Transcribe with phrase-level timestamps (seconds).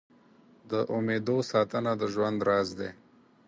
[0.69, 2.89] د امېدو ساتنه د ژوند راز دی.